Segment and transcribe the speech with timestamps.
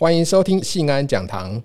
[0.00, 1.62] 欢迎收听信安讲堂。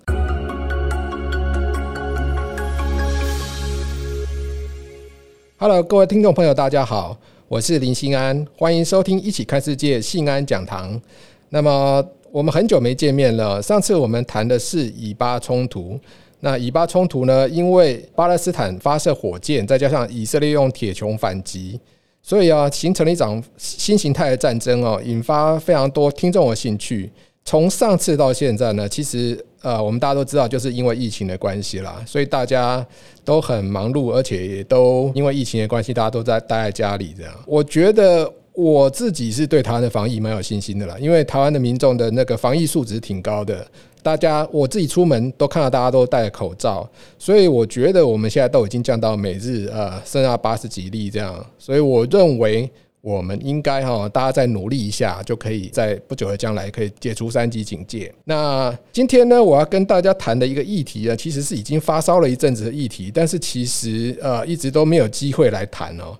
[5.56, 7.16] Hello，各位听众朋友，大家好，
[7.48, 11.00] 我是林信安，欢迎收听一起看世界信安讲堂。
[11.48, 15.98] 那么我们很久没见面了，上次我们谈的是以巴冲突。
[16.40, 17.48] 那以巴冲突呢？
[17.48, 21.80] 因为巴勒斯坦发射火箭，再加上以色列用铁穹反击，
[22.20, 27.10] 所以啊，形成了一场新形态的战争哦，引发非常多听众的兴趣。
[27.46, 32.84] 从上次到现在呢，其实呃，我们大家都知道，就是因为疫情的关系啦，所以大家
[33.24, 37.32] 都很忙碌，而且也都因为疫情的关系，大家都在待在家里这样。
[37.46, 43.64] 我觉得我自己是对台湾的防疫蛮有信心的啦，因为台湾的民众的那个防疫素质挺高的。
[44.02, 46.88] 大家，我自己出门都看到大家都戴口罩，
[47.18, 52.70] 所以我觉得我们现在都已经降到每日呃剩下八十几例这样，所以我认为
[53.06, 58.12] 我们应该哈，大家再努力一下，就可以在不久的将来可以解除三级警戒。
[58.24, 66.18] 那今天呢，我要跟大家谈的一个议题呢，其实是已经发烧了一阵子的议题，但是其实呃一直都没有机会来谈哦，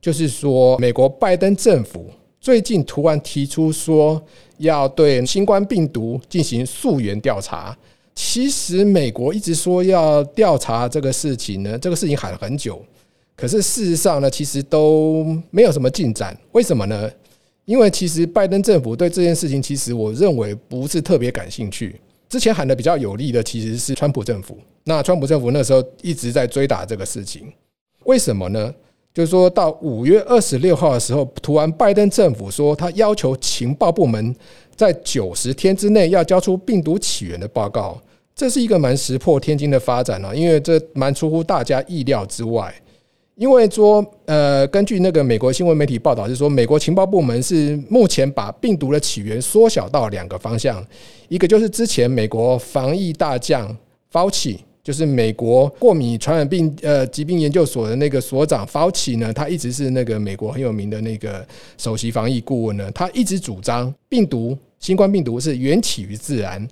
[0.00, 2.08] 就是说美国拜登政府。
[2.40, 4.22] 最近突然提出说
[4.58, 7.76] 要对新冠病毒进行溯源调查，
[8.14, 12.80] 其实美国一直说要调查这个事情呢，这个事情喊了很久，
[13.40, 16.36] 可是事实上呢，其实都没有什么进展。
[16.50, 17.08] 为什么呢？
[17.66, 21.94] 因为其实拜登政府对这件事情，其实我认为不是特别感兴趣。
[22.28, 27.46] 之前喊得比较有力的其实是川普政府，那川普政府那时候一直在追打这个事情，
[28.06, 28.74] 为什么呢？
[29.14, 34.34] 就是说到五月二十六号的时候，突然拜登政府说他要求情报部门
[34.74, 38.00] 在九十天之内要交出病毒起源的报告，
[38.34, 42.74] 这是一个蛮石破天惊的发展啊，因为这蛮出乎大家意料之外。
[43.38, 50.84] 因为说，呃，根据那个美国新闻媒体报道，是说美国情报部门是目前把病毒的起源缩小到两个方向，
[51.28, 53.74] 一个就是之前美国防疫大将
[54.12, 54.58] Fauci。
[54.80, 61.46] 就是美国过敏传染病呃疾病研究所的那个所长 Fauci 呢，他一直是那个美国很有名的那个
[61.76, 66.66] 首席防疫顾问呢，他一直主张病毒新冠病毒是源起于自然，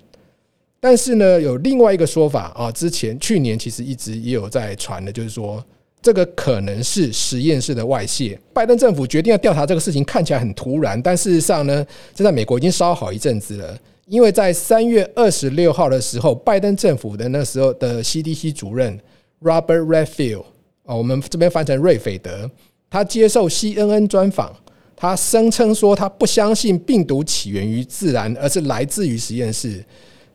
[0.79, 5.63] 但是呢，有另外一个说法啊，之前去年其实一直也有在传的，就是说
[6.07, 8.39] 这个可能是实验室的外泄。
[8.53, 11.85] 拜登政府决定要调查这个事情，看起来很突然，但事实上呢，
[12.15, 13.77] 这在美国已经烧好一阵子了。
[14.05, 18.97] 因为在三月二十六号的时候，拜登政府的那时候的 CDC 主任
[19.41, 20.45] Robert Redfield
[20.85, 22.49] 啊，我们这边翻成瑞斐德，
[22.89, 24.55] 他接受 CNN 专访，
[24.95, 29.83] 他声称说他不相信病毒起源于自然，而是来自于实验室。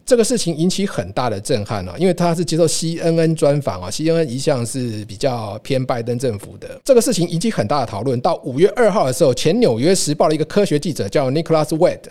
[0.04, 6.80] 这个事情引起很大的震撼啊，因为他是接受 CNN 专访啊，CNN 一向是比较偏拜登政府的。
[6.84, 8.20] 这个事情引起很大的讨论。
[8.20, 12.10] 到五月二号的时候，前纽约时报的一个科学记者叫 Nicholas Wade。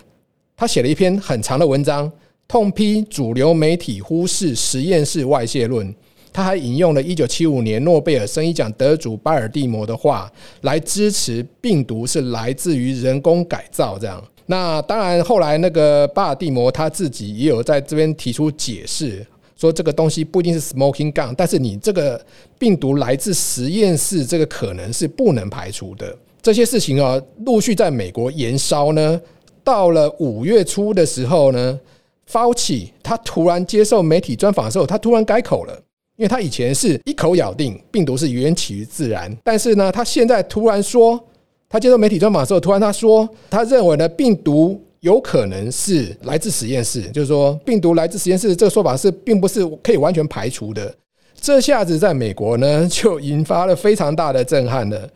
[0.56, 2.12] 他写了一篇很长的文章，
[2.48, 5.94] 痛批主流媒体忽视实验室外泄论。
[6.34, 10.32] 他还引用了一九七五年诺贝尔生理奖得主巴尔的摩的话，
[10.62, 14.00] 来支持病毒是来自于人工改造。
[14.00, 19.26] 这样，那当然后来那个巴尔的摩他自己也有在这边提出解释，
[19.56, 22.22] 说这个东西不一定是 smoking gun，但是你这个
[22.60, 26.14] 病毒来自实验室，这个可能是不能排除的。
[26.42, 29.22] 这些事情啊，陆续在美国延烧呢。
[29.64, 31.80] 到了五月初的时候呢
[32.26, 35.74] 福奇他突然接受媒体专访的时候，他突然改口了，
[36.18, 41.18] 因为他以前是一口咬定病毒是源起于自然，但是呢，他现在突然说，
[41.72, 50.94] 他接受媒体专访的时候，突然他说，他认为呢，病毒有可能是来自实验室，就是说病毒来自实验室这个说法是并不是可以完全排除的。
[51.40, 55.10] 这下子在美国呢，就引发了非常大的震撼了。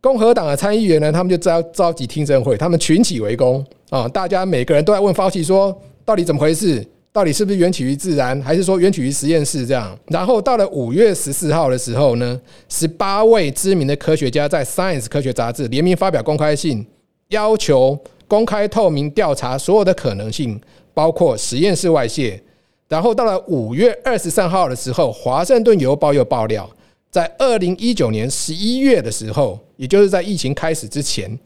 [0.00, 4.08] 共和党的参议员呢，他们就召召集听证会，他们群起围攻啊！
[4.08, 5.74] 大家每个人都在问 Fauci 说，
[6.04, 6.84] 到底怎么回事？
[7.14, 9.64] 到底是不是源起于自然，还是说源起于实验室？
[9.64, 9.96] 这样。
[10.08, 16.84] 然后到了五月十四号的时候呢，十八位知名的科学家在《Science》科学杂志联名发表公开信，
[17.28, 20.60] 要求公开透明调查所有的可能性，
[20.92, 22.42] 包括实验室外泄。
[22.88, 26.68] 然后到了五月二十三号的时候，《华盛顿邮报》又爆料。
[27.12, 31.38] 在二零一九年十一月的时候，也就是在疫情开始之前，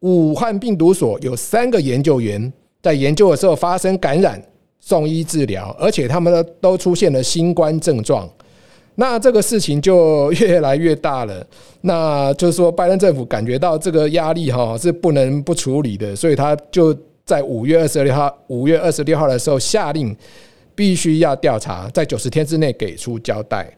[0.00, 2.52] 武汉病毒所有三个研究员
[2.82, 4.42] 在研究的时候发生感染，
[4.80, 8.28] 送医治疗，而且他们都出现了新冠症状。
[8.96, 11.46] 那这个事情就越来越大了。
[11.82, 16.94] 那就是说，拜登政府感觉到这个压力哈是不能不处理的，所以他就
[17.24, 20.14] 在五月二十六号，五月二十六号的时候下令，
[20.74, 23.72] 必须要调查，在九十天之内给出交代。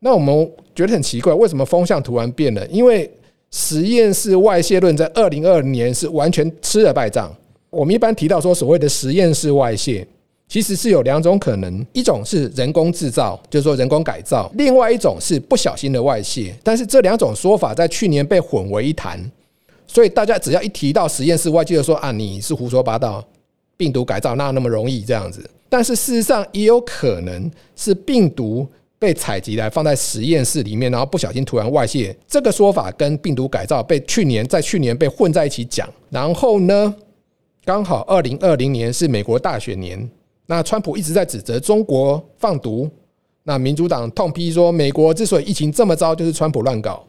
[0.00, 2.66] 那我们觉得很奇怪，为什么风向突然变了？
[2.68, 3.08] 因为
[3.50, 7.30] 实验室外泄论在二零二零年是完全吃了败仗。
[7.68, 10.06] 我们一般提到说所谓的实验室外泄，
[10.48, 16.54] 其实是有两种可能：一种是人工制造，就是说人工改造；另外一种是不小心的外泄。
[16.64, 19.20] 但是这两种说法在去年被混为一谈，
[19.86, 23.22] 所以大家只要一提到实验室外泄，就说啊，你是胡说八道，
[23.76, 25.44] 病毒改造哪有那么容易这样子？
[25.68, 28.66] 但是事实上也有可能是病毒
[29.00, 32.14] 被采集来放在实验室里面，然后不小心突然外泄。
[32.28, 36.94] 这个说法跟病毒改造被去年在去年被混在一起讲，然后呢？
[37.64, 40.10] 刚好二零二零年是美国大选年，
[40.46, 42.90] 那川普一直在指责中国放毒，
[43.42, 47.02] 那民主党痛批说，美国之所以疫情这么糟，就是川普乱搞，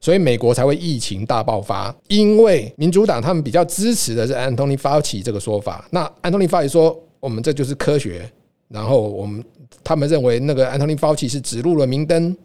[0.00, 1.94] 所以美国才会疫情大爆发。
[2.08, 8.28] 因为民主党他们比较支持的是安东尼发起这个说法，那安东尼发起说，我们这就是科学，
[8.68, 9.44] 然后我们
[9.82, 12.36] 他们认为那个 Anthony Fauci 是指路了明灯。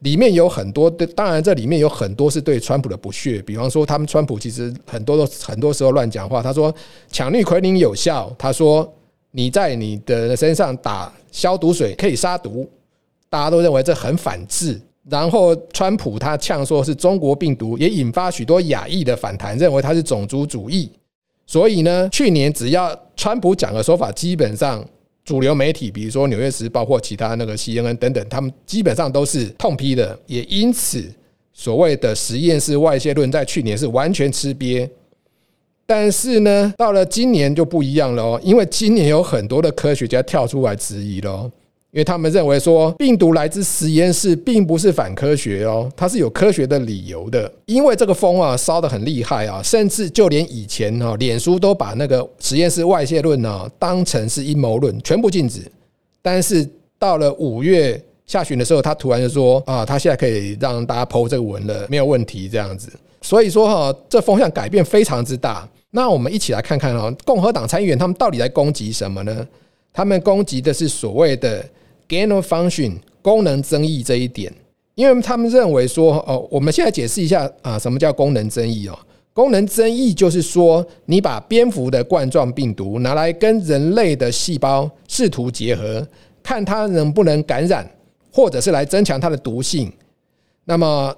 [0.00, 6.42] 里面有很多的，当然这里面有很多是对川普的不屑，比方说他们川普其实很多都很多时候乱讲话。
[6.42, 6.74] 他说
[7.12, 8.90] 抢氯喹宁有效，他说
[9.32, 12.66] 你在你的身上打消毒水可以杀毒，
[13.28, 14.80] 大家都认为这很反智。
[15.10, 20.90] 然后川普他呛说是中国病毒，也引发许多亚裔的反弹，认为他是种族主义。
[21.46, 24.82] 所以呢，去年只要川普讲的说法，基本上。
[25.24, 30.18] 主流媒体，比如说《纽约时报》或其他那个 CNN 等等，他们基本上都是痛批的。
[30.26, 31.04] 也因此，
[31.52, 34.88] 所谓的实验室外泄论在去年是完全吃瘪。
[35.86, 41.50] 但是呢，到了今年就不一样了哦，因为今年有很多的科学家跳出来质疑了。
[41.92, 47.52] 因为他们认为说病毒来自实验室并不是反科学哦，它是有科学的理由的。
[47.66, 55.62] 因为这个风啊烧得很厉害啊，甚至就连以前哈脸书都把那个实验室外泄论呢当成是阴谋论，全部禁止。
[56.22, 56.64] 但是
[56.96, 62.88] 到了五月下旬的时候，他突然就说啊，他现在可以让大家 po 这个文了，没有问题这样子。
[63.20, 65.68] 所以说哈，这风向改变非常之大。
[65.90, 69.44] 那我们一起来看看啊，共和党参议员他们到底在攻击什么呢？
[69.92, 71.68] 他们攻击的是所谓的。
[72.10, 74.52] Gain of function 功能争议这一点，
[74.96, 78.98] 因为他们认为说，哦，我们现在解释一下啊，什么叫功能争议哦？
[79.32, 86.04] 功能争议就是说，你把蝙蝠的冠状病毒拿来跟人类的细胞试图结合，
[86.42, 87.88] 看它能不能感染，
[88.32, 89.92] 或者是来增强它的毒性。
[90.64, 91.16] 那么，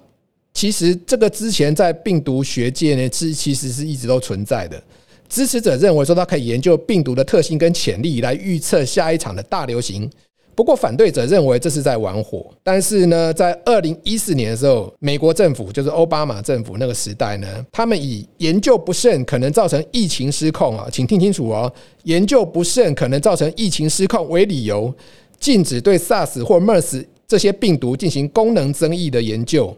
[0.53, 4.81] 其实这个之前在病毒学界呢，是其实是一直都存在的。
[5.27, 10.11] 支持者认为说，它可以研究病毒的特性跟潜力，来预测下一场的大流行。
[10.55, 12.47] 不过，反对者认为这是在玩火。
[12.63, 21.73] 但是呢，在二零一四年的时候，美国政府就是奥巴马政府那个时代呢，他们以研究不慎可能造成疫情失控啊，请听清楚哦，
[22.05, 24.93] 研究不慎可能造成疫情失控为理由，
[25.41, 29.75] 禁止对 SARS 或 MERS 这些病毒进行功能争议的研究。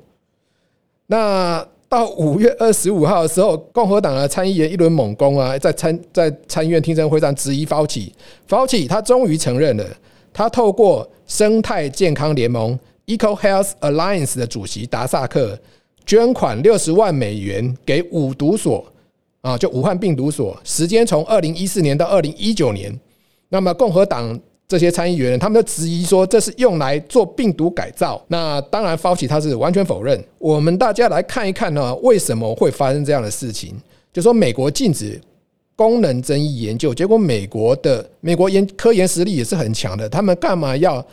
[1.07, 9.87] 那到五月二十五号的时候，共和党的参议员一轮猛攻啊，在参在参议院听证会上质疑 Fauci，Fauci 他终于承认了。
[10.35, 12.77] 他透过生态健康联盟
[13.07, 15.57] （Eco Health Alliance） 的主席达萨克
[16.05, 18.85] 捐款六十万美元给五毒所
[19.43, 22.93] 啊，就武汉病毒所，时间从二零一四年到二零一九年。
[23.49, 24.37] 那么共和党
[24.67, 28.21] 这些参议员他们都质疑说，这是用来做病毒改造。
[28.27, 30.21] 那当然发起他是完全否认。
[30.39, 33.75] 我们大家来看一看呢，为什么会发生这样的事情？
[34.13, 35.21] 就说美国禁止。
[35.77, 41.05] 功能争议研究，结果美国的美国研科研实力也是很强的，他们干嘛要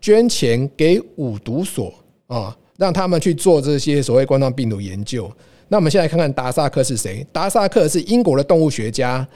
[0.00, 1.92] 捐钱给五毒所
[2.26, 2.56] 啊？
[2.78, 5.30] 让他们去做这些所谓冠状病毒研究？
[5.68, 7.26] 那我们现在看看达萨克是谁？
[7.32, 9.26] 达萨克是英国的动物学家，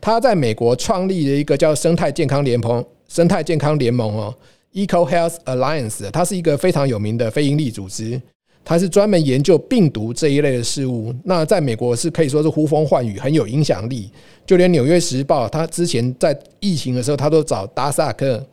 [0.00, 4.34] 他在美国创立了一个叫生态健康联盟、生态健康联盟哦
[4.72, 8.20] ，Eco Health Alliance，它是一个非常有名的非营利组织。
[8.64, 14.10] 他是专门研究病毒这一类的事物，那在美国是可以说是呼风唤雨，很有影响力。
[14.46, 18.46] 就连《纽约时报》，他之前在疫情的时候，他都找达萨克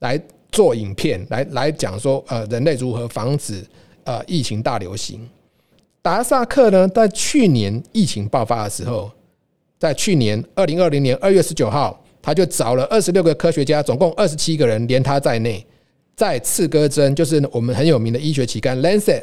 [0.00, 0.20] 来
[0.52, 3.64] 做影片，来来讲说，呃，人类如何防止
[4.04, 5.20] 呃疫情大流行。
[6.02, 9.10] 达萨克呢，在去年疫情爆发的时候，
[9.78, 15.64] 在去年二零二零年二月十九号，他就找了二十六个科学家，总共二十七个人，连他在内，
[16.14, 19.20] 在刺胳针，就是我们很有名的医学期刊《Lancet》。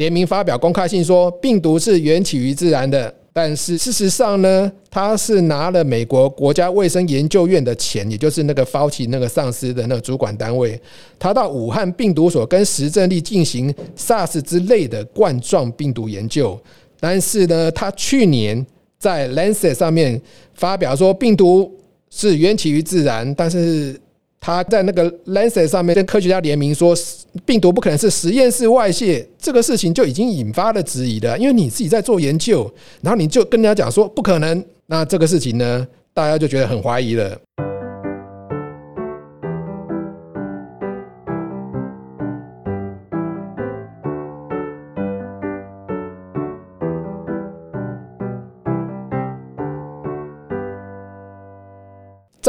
[0.00, 10.80] 联名发表公开信说，病毒是缘起于自然的，但是事实上呢，他是拿了美国国家卫生研究院的钱，也就是那个 Fauci 那个上司的那个主管单位，
[11.18, 16.58] 他到武汉病毒所跟石正丽进行 SARS 之类的冠状病毒研究，
[16.98, 18.66] 但是呢，他去年
[18.98, 20.18] 在 Lancet 上面
[20.54, 21.70] 发表说，病毒
[22.08, 24.00] 是缘起于自然，但是
[24.40, 26.96] 他在那个 Lancet 上面跟科学家联名说，
[27.44, 31.38] 病毒不可能是实验室外泄，这个事情就已经引发了质疑的。
[31.38, 32.68] 因为你自己在做研究，
[33.02, 37.38] 然后你就跟人家讲说不可能，那这个事情呢，大家就觉得很怀疑了。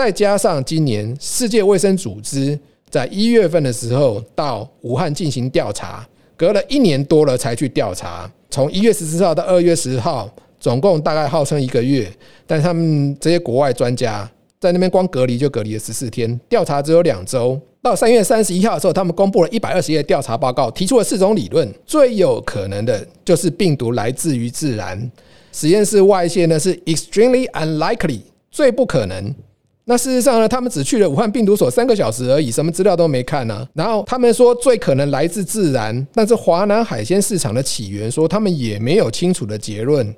[0.01, 6.03] 再加上今年世界卫生组织在一月份的时候到武汉进行调查，
[6.35, 8.27] 隔了一年多了才去调查。
[8.49, 10.27] 从一月十四号到二月十号，
[10.59, 12.11] 总共大概号称一个月，
[12.47, 14.27] 但他们这些国外专家
[14.59, 17.61] 在那边光隔离就隔离了十四天，调查只有两周。
[17.79, 25.11] 到三月三十一号的时候，他们公布了一百二十页调查报告，提出了四种理论，最有可能的就是病毒来自于自然，
[25.51, 29.35] 实验室外泄呢是 extremely unlikely，最不可能。
[29.85, 33.67] 那事实上呢，他们只去了武汉病毒所三个小时而已，什么资料都没看呢。
[33.73, 40.15] 然后他们说最可能来自自然，但是华南海鲜市场的起源，说他们也没有清楚的结论。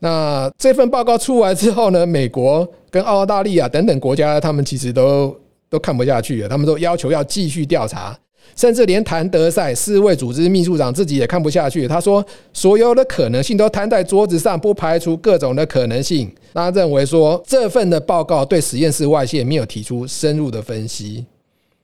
[0.00, 5.34] 那这份报告出来之后呢，美国跟澳大利亚等等国家，他们其实都
[5.70, 8.18] 都看不下去了，他们都要求要继续调查。
[8.56, 21.24] 甚至连谭德赛世卫组织秘书长自己也看不下去，他说：“所有的可能性都摊在桌子上，不排除各种的可能性。”他认为说这份的报告对实验室外泄没有提出深入的分析。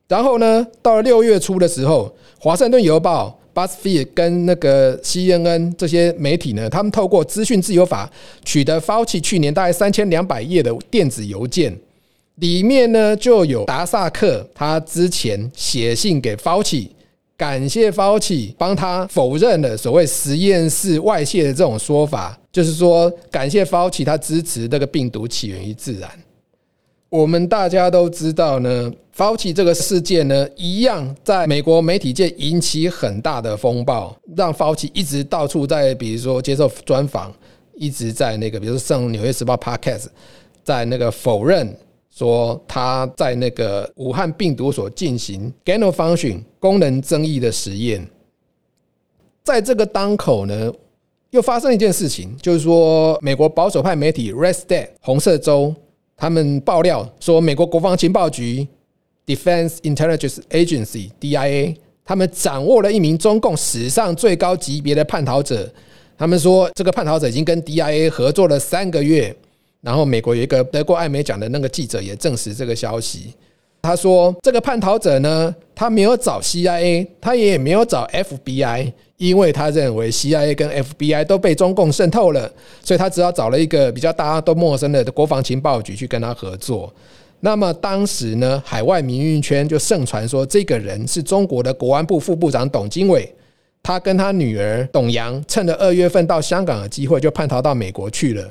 [0.06, 2.12] 然后呢，到了六月初的时候，
[2.42, 3.38] 《华盛顿邮报》、
[3.68, 8.10] BuzzFeed 跟那个 CNN 这些媒体呢，他们透过资讯自由法
[8.44, 11.76] 取得 Fauci 去年大概三千两百页的电子邮件。
[12.40, 16.90] 里面呢就有达萨克，他之前写信给福奇
[17.36, 26.10] 感谢 Fauci 帮他否认了所谓实验室外泄的这种说法，就是说感谢福奇他支持这个病毒起源于自然。
[27.10, 37.34] 我们大家都知道呢，Fauci 这个事件呢，一样在美国媒体界引起很大的风暴，让福奇一直到处在，比如说接受专访，
[37.74, 40.06] 一直在那个，比如说上《纽约时报》Podcast，
[40.64, 41.76] 在那个否认。
[42.14, 48.06] 说他在那个武汉病毒所进行 gain of function 功能争议的实验，
[49.44, 50.72] 在这个当口呢，
[51.30, 55.74] 又发生一件事情，就是说美国保守派媒体 Red State 红色州，
[56.16, 58.66] 他们爆料说，美国国防情报局
[59.24, 65.72] Defense Intelligence Agency DIA，他们掌握了一名中共史上最高级别的叛逃者，
[66.18, 69.34] 他们说这个叛逃者已经跟 DIA 合作了三个月。
[69.80, 73.34] 然后，美国有一个得过艾美奖的那个记者也证实这个消息。
[73.82, 82.52] 他说，这个叛逃者呢，他没有找 CIA，他也没有找 FBI，因为他认为 CIA 跟 FBI 都被中共渗透了，
[82.84, 86.92] 所以他只好找了一个比较大家都陌生的国防情报局去跟他合作。
[87.40, 93.34] 那么当时呢，海外民运圈就盛传说，这个人是中国的国安部副部长董经纬，
[93.82, 98.46] 他跟他女儿董阳趁着二月份到香港的机会，就叛逃到美国去了。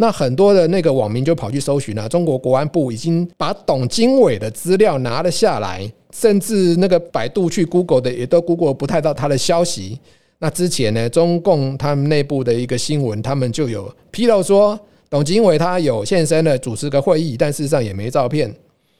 [0.00, 10.00] 那很多的那个网民就跑去搜寻啊，中国国安部已经把董经纬的资料拿了下来，甚至那个百度去 Google 的也都 Google 不太到他的消息。
[10.38, 14.80] 那之前呢，中共他们内部的一个新闻，他们就有披露说，
[15.10, 18.50] 董经纬他有现身的主持个会议，但事实上也没照片。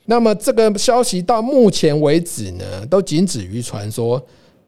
[0.04, 4.22] 那么这个消息到目前为止呢，都仅止于传说，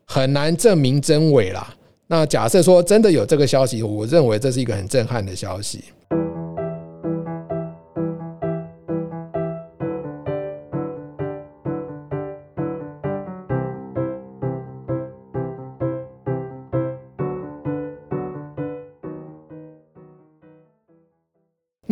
[0.07, 1.75] 很难证明真伪啦。
[2.07, 5.85] 那假设说真的有这个消息，我认为这是一个很震撼的消息。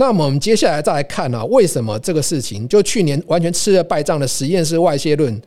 [0.01, 5.39] 那么我们接下来再来看啊，为什么这个事情就去年完全吃了败仗的实验室外泄论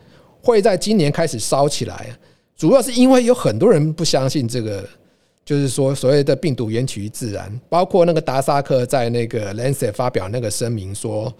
[0.43, 2.15] 会在今年开始烧起来？
[2.55, 4.88] 主要是因为有很多人不相信这个，
[5.43, 11.33] 就是说所谓的病毒源起于自然，包括那个达萨克在那个 Lancet 发表那个声明说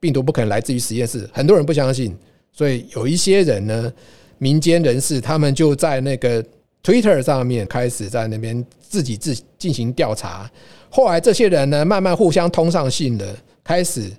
[0.00, 2.16] 病毒不可能来自于实验室，很多人不相信，
[2.52, 3.92] 所以有一些人呢，
[4.38, 6.44] 民间人士他们就在那个
[6.82, 10.50] Twitter 上面开始在那边自己自进行调查。
[10.96, 14.10] 后来这些人呢，慢慢互相通上信了，开始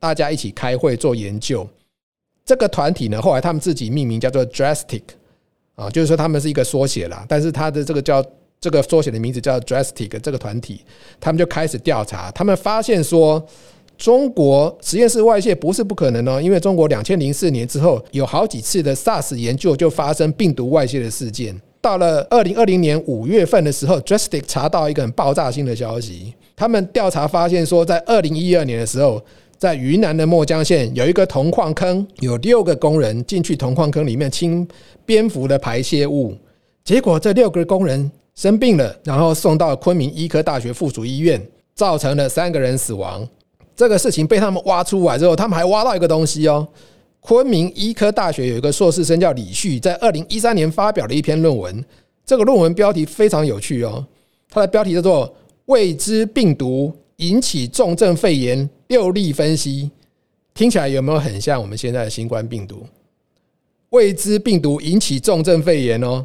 [0.00, 1.64] 大家一起开会做研究。
[2.44, 5.02] 这个团体呢，后来他们自己命名叫做 Drastic
[5.76, 7.24] 啊，就是说他们是一个缩写啦。
[7.28, 8.20] 但是他的这个叫
[8.60, 10.80] 这个缩写的名字叫 Drastic，这个团体
[11.20, 13.40] 他们就开始调查，他们发现说，
[13.96, 21.56] 中国实验室外泄不是不可能哦，因为中国两千零四年之后有好几次的 SARS 研究就发生病毒外泄的事件。
[21.88, 26.34] 到了二零二零年五月份的时候，Drastic 查到一个很爆炸性的消息。
[26.54, 29.18] 他们调查发现说，在二零一二年的时候，
[29.56, 34.68] 在云南的墨江县有一个铜矿坑，有六个工人进去铜矿坑里面清
[35.06, 36.36] 蝙蝠的排泄物，
[36.84, 41.40] 结果这六个工人生病了，然后送到昆明医科大学附属医院，
[41.74, 43.26] 造成了三个人死亡。
[43.74, 46.68] 这个事情被他们挖出来之后，他们还挖到一个东西哦。
[47.28, 51.84] 昆明医科大学有一个硕士生叫李旭，在二零一三年发表了一篇论文，
[52.24, 54.02] 这个论文标题非常有趣哦，
[54.48, 58.66] 它的标题叫做“未知病毒引起重症肺炎”。
[58.88, 59.90] 六例分析
[60.54, 62.86] 听起来有没有很像我们现在的新冠病毒？
[63.90, 66.24] 未知病毒引起重症肺炎哦。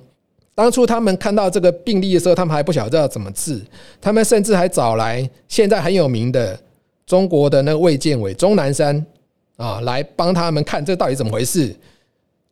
[0.56, 3.62] 当初他们看到这个病例的时候，他们还不晓得要怎么治，
[4.00, 6.58] 他们甚至还找来现在很有名的
[7.06, 9.06] 中国的那个卫健委钟南山
[9.58, 11.76] 啊，来帮他们看这到底怎么回事。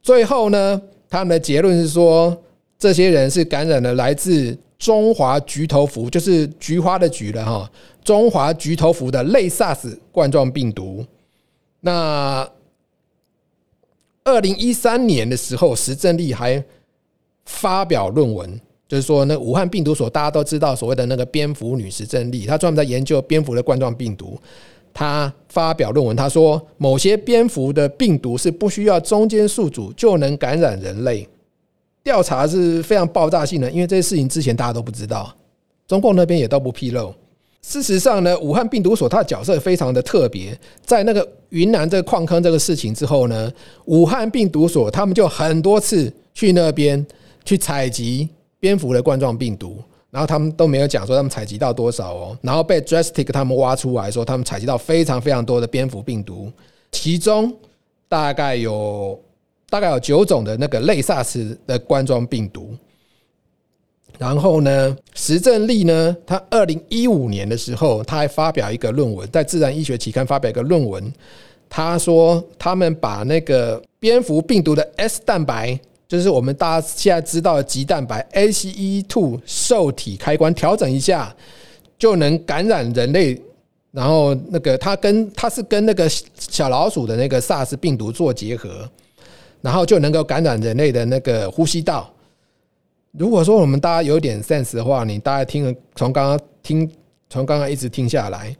[0.01, 2.35] 最后呢，他们的结论是说，
[2.77, 7.71] 这些人是感染了来自中华菊头蝠，就是菊花的菊了哈。
[8.03, 11.05] 中华菊头蝠的类 SARS 冠状病毒。
[11.81, 12.47] 那
[14.23, 16.63] 二零一三年的时候，石正丽还
[17.45, 24.39] 发表论文，就是说，那武汉病毒所大家都知道，所谓的那个蝙蝠女石正丽，她专门在研究蝙蝠的冠状病毒。
[24.93, 31.27] 他发表论文，他说某些蝙蝠的病毒是不需要中间宿主就能感染人类。
[32.03, 35.33] 调查是非常爆炸性的，因为这些事情之前大家都不知道，
[35.87, 37.13] 中共那边也都不披露。
[37.61, 43.51] 事实上呢，武汉病毒所它的角色非常的特别，在那个云南这个矿坑这个事情之后呢，
[43.85, 47.05] 武汉病毒所他们就很多次去那边
[47.45, 48.27] 去采集
[48.59, 49.77] 蝙蝠的冠状病毒，
[50.11, 56.51] 然后他们都没有讲说他们采集到多少哦，然后被 Drastic 他们挖出来说他们采集到非常非常多的蝙蝠病毒，
[56.91, 57.51] 其中
[58.07, 59.19] 大概有
[59.69, 62.75] 大概有九种的那个类 SARS 的冠状病毒。
[64.19, 71.11] 然后呢，石正丽呢，他二零一五年的时候，他还发表一个论文，在《自然医学期刊》发表一个论文。
[71.67, 75.79] 他说，他们把那个蝙蝠病毒的 S 蛋白，
[76.11, 81.33] 就是我们大家现在知道的棘蛋白 ACE2 受体开关调整一下，
[81.97, 83.41] 就能感染人类。
[83.91, 88.85] 然后那个它跟它是跟那个小老鼠的那个 SARS 病毒做结合，
[89.61, 92.13] 然后就能够感染人类的那个呼吸道。
[93.13, 96.91] 如果说我们大家有点 sense 的话，你大概听了从刚刚听
[97.29, 98.53] 从刚刚一直听下来，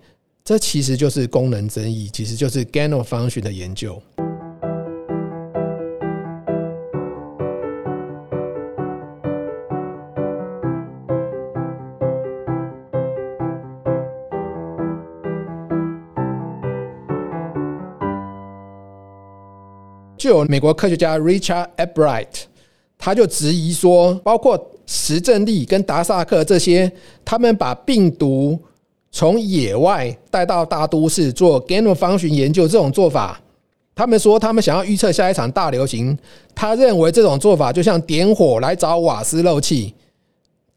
[0.46, 4.02] 这其实就是功能争议，其实就是 gain of function 的研究。
[20.22, 22.44] 就有美国科学家 Richard Albright。
[22.96, 26.92] 他就质疑说，包括石正丽跟达萨克这些，
[27.26, 28.60] 他们把病毒
[29.12, 33.42] 从野外带到大都市做 gain of function 研究这种做法，
[33.96, 36.16] 他们说他们想要预测下一场大流行。
[36.54, 39.96] 他认为这种做法就像点火来找瓦斯漏气，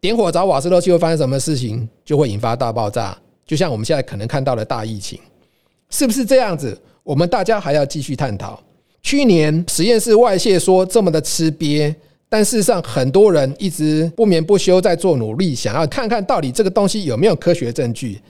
[0.00, 1.86] 点火找瓦斯漏气会发生什么事情？
[2.02, 5.20] 就会引发大爆炸，就像我们现在可能看到的大疫情，
[5.90, 6.80] 是不是这样子？
[7.02, 8.58] 我们大家还要继续探讨。
[9.04, 11.94] 去年实验室外泄说这么的吃瘪。
[12.26, 18.20] 但事实上，很多人一直不眠不休在做努力，想要看看到底这个东西有没有科学证据。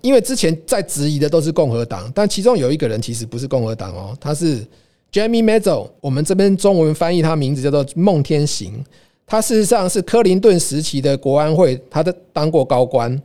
[0.00, 4.66] 因为之前在质疑的都是共和党，但其中有一个人其实不是共和党哦，他是
[5.12, 8.84] Jamie Metzl，我们这边中文翻译他名字叫做孟天行。
[9.24, 13.20] 他事实上是克林顿时期的国安会，他的当过高官，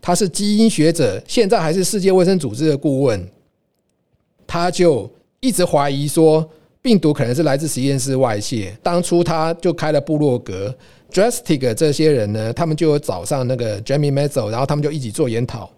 [0.00, 3.28] 他是基因学者，现在还是世界卫生组织的顾问。
[4.44, 5.08] 他就
[5.42, 6.48] 一直怀疑说。
[6.84, 8.76] 病毒可能是来自实验室外泄。
[8.82, 10.74] 当初他就开了部落格
[11.12, 15.70] ，Drastic 这些人呢，他们就有找上那个 Jamie Metzl，然后他们就一起做研讨。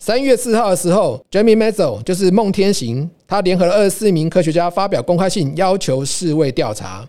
[0.00, 7.08] 三月四号的时候，Jamie Metzl 就是孟天行，他联合了二十四名科学家发表公开信，要求世卫调查。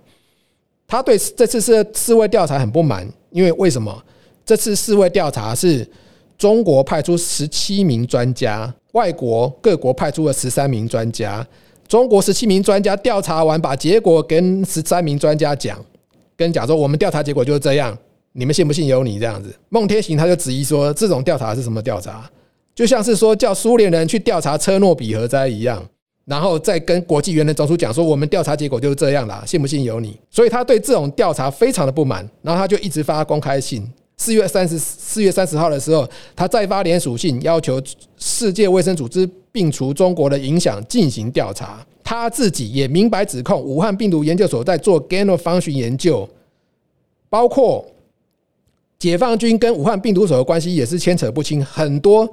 [0.88, 3.92] 他对这次是世卫调查很不满，因为为什么？
[4.46, 5.84] 这次世卫调查是
[6.38, 11.44] 中国派出十七名专家，外国各国派出了十三名专家。
[11.90, 15.84] 中国十七名专家调查完，把结果跟十三名专家讲，
[16.38, 17.98] 跟讲说我们调查结果就是这样，
[18.32, 19.52] 你们信不信由你这样子。
[19.70, 22.30] 孟天行他就质疑说，这种调查是什么调查？
[22.76, 25.84] 就像是说叫苏联人去调查车诺比核灾一样，
[26.26, 30.16] 然后再跟国际原子能总署讲说，我们调查结果就是这样啦，信不信由你。
[30.30, 33.84] 所以他对这种调查非常的不满，然后他就一直发公开信。
[34.20, 37.82] 四月三十四月三十号的时候，他再发联署信，要求
[38.18, 41.84] 世界卫生组织摒除中国的影响，进行调查。
[42.04, 46.28] 他自己也明白指控武汉病毒研究所在做 g a n o function 研究，
[47.30, 47.86] 包括
[49.00, 51.64] 解放军跟武汉病毒所的关系也是牵扯不清。
[51.64, 52.30] 很多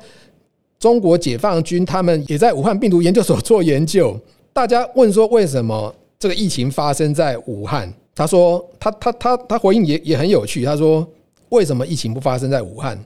[0.81, 4.19] 中国解放军他们也在武汉病毒研究所做研究。
[4.53, 7.93] 大家问说，为什么这个疫情发生在武汉？
[8.13, 10.65] 他说他他他他回应也也很有趣。
[10.65, 11.07] 他说，
[11.49, 13.03] 为什么疫情不发生在武汉？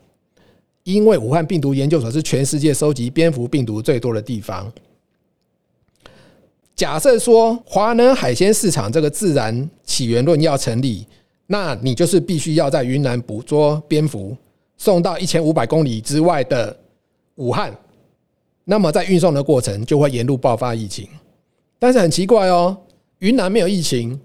[0.84, 4.72] 因为武汉病毒研究所是全世界收集蝙蝠病毒最多的地方。
[6.74, 11.06] 假设说华南海鲜市场这个自然起源论要成立，
[11.46, 14.34] 那你就是必须要在云南捕捉蝙蝠，
[14.78, 16.74] 送到一千五百公里之外的
[17.34, 17.76] 武汉，
[18.64, 21.06] 那么在运送的过程就会沿路爆发疫情。
[21.78, 22.74] 但是很奇怪哦，
[23.18, 24.18] 云南没有疫情，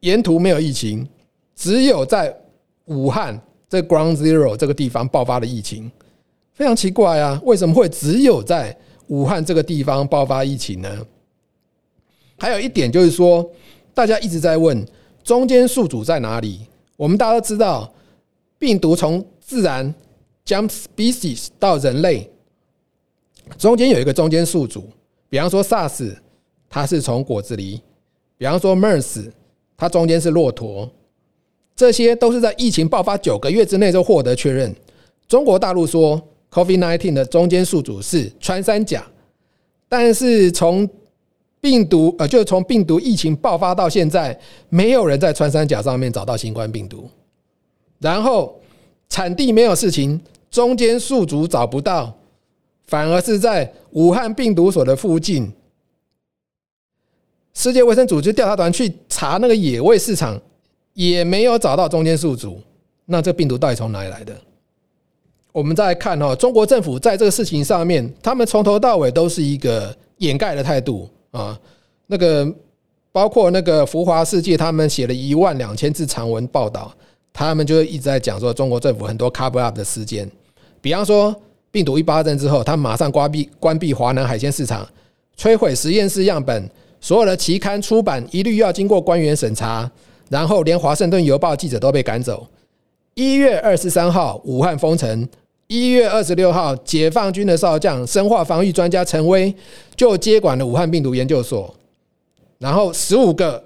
[0.00, 1.06] 沿途没有疫情，
[1.54, 2.34] 只有在
[2.86, 5.90] 武汉这 Ground Zero 这个地方爆发的疫情，
[6.54, 7.40] 非常奇怪啊！
[7.44, 8.76] 为什么会只有在
[9.08, 11.06] 武汉这个地方爆发疫情呢？
[12.38, 13.48] 还有一点就是说，
[13.92, 14.86] 大家一直在问
[15.22, 16.60] 中间宿主在哪里？
[16.96, 17.92] 我们大家都知道，
[18.58, 19.94] 病毒从自然
[20.46, 22.30] jump species 到人类，
[23.58, 24.88] 中间有一个中间宿主。
[25.28, 26.16] 比方说 SARS，
[26.70, 27.80] 它是从果子狸；
[28.38, 29.30] 比方说 MERS，
[29.76, 30.90] 它中间是骆驼。
[31.78, 34.74] 这些都是在疫情爆发九个月之内就获得确认。
[35.28, 39.06] 中国大陆说 COVID-19 的中间宿主是穿山甲，
[39.88, 40.90] 但是从
[41.60, 44.36] 病毒呃，就是从病毒疫情爆发到现在，
[44.68, 47.08] 没有人在穿山甲上面找到新冠病毒。
[48.00, 48.60] 然后
[49.08, 52.12] 产地没有事情，中间宿主找不到，
[52.88, 55.52] 反而是在武汉病毒所的附近，
[57.54, 60.40] 世界卫生组织调查团去查那个野味市场，
[61.06, 62.60] 也没有找到中间宿主。
[63.06, 64.36] 那这病毒到底从哪里来的？
[65.52, 71.08] 我们再来看哦，中国政府在这个事情上面，他们从头到尾都是一个掩盖的态度。
[71.30, 71.56] 啊，
[72.08, 72.52] 那个
[73.12, 76.92] 包括那个浮华世界，他们写了一万两千字长文报道，
[77.32, 80.28] 他们就一直在讲说中国政府很多 cover up 的事件，
[80.80, 81.34] 比方说
[81.70, 84.84] 病毒一发生之后，他马上关闭关闭华南海鲜市场，
[85.38, 86.68] 摧毁实验室样本，
[87.00, 89.88] 所有的期刊出版一律要经过官员审查，
[90.28, 92.46] 然后连华盛顿邮报记者都被赶走。
[93.14, 95.28] 一月二十三号，武汉封城。
[95.66, 99.54] 一月二十六号，解放军的少将、生化防御专家陈薇
[99.94, 101.74] 就接管了武汉病毒研究所，
[102.58, 103.62] 然后十五个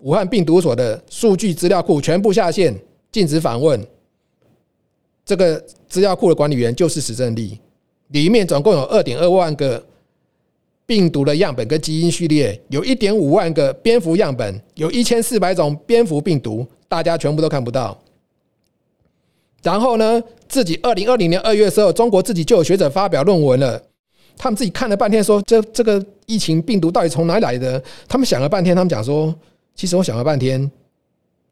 [0.00, 2.78] 武汉病毒所的数据资料库全部下线，
[3.10, 3.82] 禁止访问。
[5.24, 5.58] 这个
[5.88, 7.58] 资料库的管理员就是史正丽，
[8.08, 9.82] 里面总共有二点二万个
[10.90, 17.96] 病毒的样本跟基因序列，有一点五万个蝙蝠样本，有一千四百种蝙蝠病毒，大家全部都看不到。
[19.62, 23.80] 然后呢，自己二零二零年二月的时候，中国自己就有学者发表论文了。
[24.36, 27.80] 他们自己看了半天，说这这个疫情病毒到底从哪里来的？
[28.08, 29.32] 他们想了半天，他们讲说，
[29.76, 30.68] 其实我想了半天，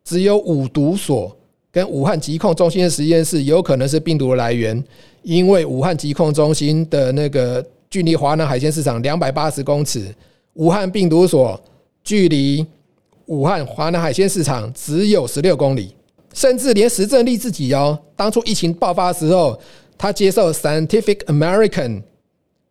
[0.02, 1.36] 只有五毒所
[1.70, 4.82] 跟武汉疾控中心的实验室有可能是病毒的来源，
[5.22, 10.14] 因为武汉疾控中心的那个距离华南海鲜市场两百八十公尺，
[10.54, 11.60] 武汉病毒所
[12.02, 12.66] 距离
[13.26, 15.94] 武汉华南海鲜市场只有十六公里。
[16.34, 19.58] 甚至连石正丽自己哦，当初疫情爆发的时候，
[19.96, 21.88] 他接受《Scientific American》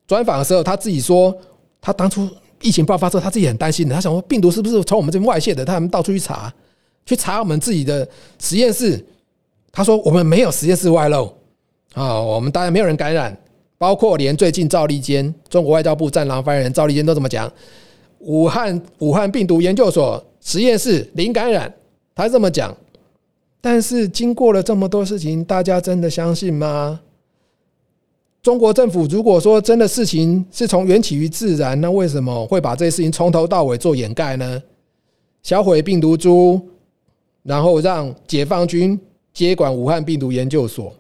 [0.08, 1.36] 专访的时候，他自己说，
[1.82, 2.30] 他当初
[2.62, 3.96] 疫情爆发之后，他自己很担心的。
[3.96, 5.66] 他想说，病毒是不是从我们这边外泄的？
[5.66, 6.54] 他们到处去查，
[7.06, 8.08] 去查我们自己的
[8.40, 9.04] 实验室。
[9.72, 11.36] 他说，我们没有实验室外漏
[11.94, 13.36] 啊，我们当然没有人感染，
[13.78, 17.52] 包括连最近赵立坚，中国外交部战狼发言人赵立坚都这么讲，
[18.20, 21.72] 武汉武汉病毒研究所实验室零感染，
[22.16, 22.76] 他这么讲。
[23.62, 27.02] 但是经过了这么多事情，大家真的相信吗？
[28.42, 34.62] 中国政府如果说真的事情是从缘起于自然，那为什么会把这些事情从头到尾做掩盖呢？
[35.44, 36.62] 销毁病毒株，
[37.44, 38.98] 然后让解放军
[39.34, 40.94] 接管武汉病毒研究所。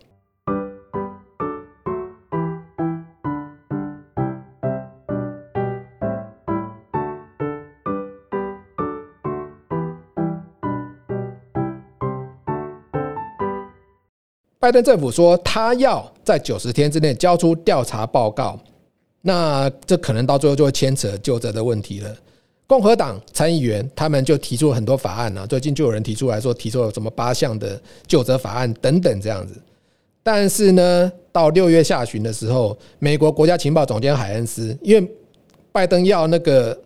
[14.67, 18.59] 拜登政府说，他要在九十天之内交出调查报告，
[19.21, 22.13] 那这可能到最后就会牵扯就责的问题了。
[22.67, 29.55] 共和党参议员他们就提出了很多法案啊，最近就有人提出来说，提出了什么八项的就责法案等等这样子。
[30.21, 35.11] 但是呢，到六月下旬的时候，美国国家情报总监海恩斯，因为
[35.71, 36.77] 拜登要那个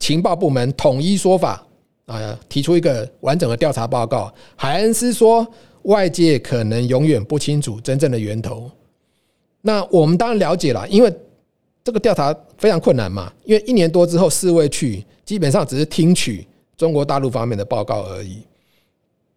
[0.00, 1.64] 情报部门统一说法
[2.06, 5.46] 啊，提出一个完整的调查报告，海恩斯说。
[5.86, 8.70] 外界可能永远不清楚真正的源头。
[9.60, 11.12] 那我们当然了解了，因为
[11.82, 13.32] 这个调查非常困难嘛。
[13.44, 16.46] 因为一年多之后，四位去基本上只是听取
[16.76, 18.42] 中国大陆方面的报告而已。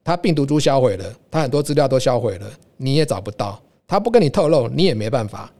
[0.03, 3.61] 他病毒株销毁了，他很多资料都销毁了，你也找不到。
[3.87, 5.51] 他不跟你透露，你也没办法。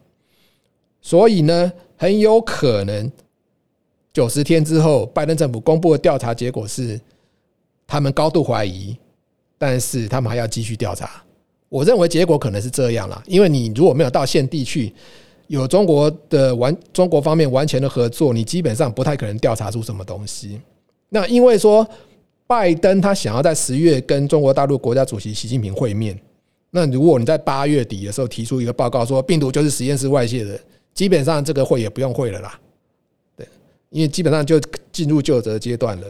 [1.02, 3.12] 所以呢，很有可能
[4.12, 7.00] 九十天之后，拜登政府公布的调查结果是，
[7.86, 8.98] 他们高度怀疑，
[9.60, 11.24] 但是他们还要继续调查。
[11.68, 14.92] 我认为结果可能是这样啦，因为你如果没有到现地去，
[15.46, 20.60] 有中国的完中国方面完全的合作，你基本上不太可能调查出什么东西。
[21.10, 21.88] 那因为说
[22.48, 26.20] 拜登他想要在十月跟中国大陆国家主席习近平会面，
[26.72, 30.60] 那如果你在八月底的时候提出一个报告说病毒就是实验室外泄的，
[30.96, 32.60] 基本上这个会也不用会了啦。
[33.36, 33.48] 对，
[33.92, 34.60] 因为基本上就
[34.92, 36.08] 进入就责阶段了，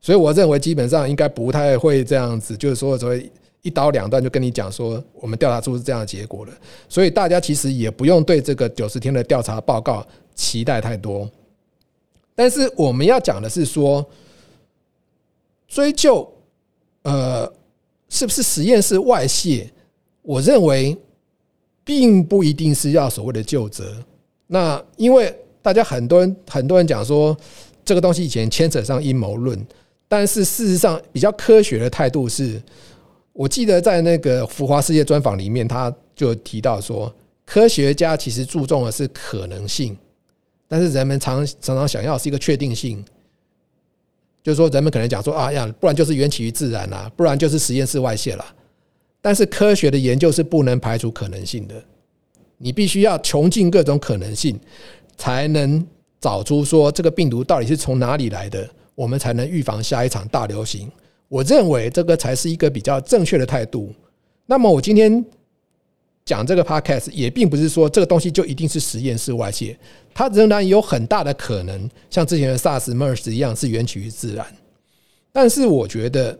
[0.00, 3.30] 所以我认为基本上应该不太会这样子，就是说所谓。
[3.62, 6.52] 一刀两断就跟你讲说，我们调查出是这样的结果了，
[6.88, 11.28] 所以大家其实也不用对这个九十天的调查报告期待太多。
[12.36, 14.08] 但是我们要讲的是说，
[15.66, 16.32] 追究
[17.02, 17.52] 呃
[18.08, 19.68] 是不是实验室外泄，
[20.22, 20.96] 我认为
[21.82, 23.92] 并不一定是要所谓的究责。
[24.46, 27.36] 那因为大家很多人很多人讲说，
[27.84, 29.66] 这个东西以前牵扯上阴谋论，
[30.08, 32.60] 但是事实上比较科学的态度是。
[33.32, 37.14] 我记得在那个浮华世界专访里面，他就提到说，
[37.46, 39.96] 科学家其实注重的是可能性，
[40.66, 43.04] 但是人们常常常想要是一个确定性，
[44.42, 48.44] 就是说人们可能讲说啊呀，不然就是缘起于自然啦，不然就是实验室外泄啦。
[49.20, 51.80] 但是科学的研究是不能排除可能性的，
[52.56, 54.58] 你必须要穷尽各种可能性，
[55.16, 55.86] 才能
[56.20, 58.68] 找出说这个病毒到底是从哪里来的，
[58.98, 60.90] 我们才能预防下一场大流行。
[61.28, 63.94] 我认为这个才是一个比较正确的态度。
[64.44, 65.24] 那么我今天
[66.24, 69.78] 讲这个 podcast 也并不是说这个东西就一定是实验室外泄，
[70.12, 74.44] 它仍然有很大的可能像之前的 SARS、MERS 一样是源起于自然。
[75.30, 76.36] 但是我觉得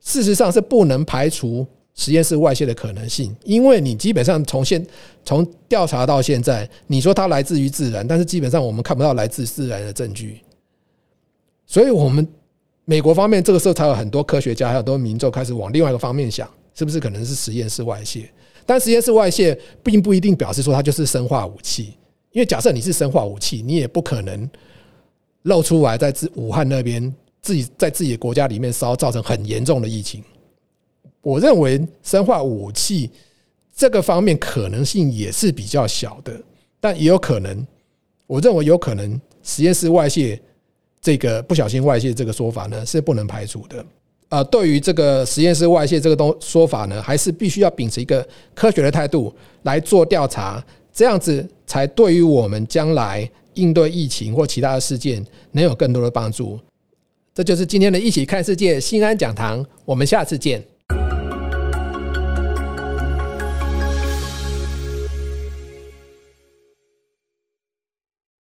[0.00, 4.86] 事实上是不能排除实验室外泄的可能性，因为你基本上从现
[5.22, 10.40] 从调查到现在，你说它来自于自然，但是基本上我们看不到来自自然的证据，
[11.66, 12.26] 所以我们。
[12.88, 18.30] 美国方面这个时候才有很多科学家，还有很多民众开始往另外一个方面想，是不是可能是实验室外泄？
[18.64, 21.94] 但实验室外泄并不一定表示说它就是生化武器，
[22.30, 24.48] 因为假设你是生化武器，你也不可能
[25.42, 30.22] 露出来在自武汉那边自己在自己的国家里面烧，造成很严重的疫情。
[31.22, 33.10] 我认为生化武器
[33.74, 36.40] 这个方面可能性也是比较小的，
[36.78, 37.66] 但也有可能，
[38.28, 40.40] 我认为有可能实验室外泄。
[41.06, 43.86] 这个不小心外泄这个说法呢，是不能排除的。
[44.28, 50.60] 呃，对于这个实验室外泄这个东说法呢，还是必须要秉持一个科学的态度来做调查，
[50.92, 56.58] 这样子才对于我们将来应对疫情或其他的事件能有更多的帮助。
[57.32, 60.60] 这就是今天的一起看世界新安讲堂，我们下次见。